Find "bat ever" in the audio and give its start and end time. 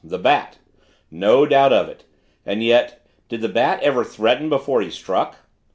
3.49-4.03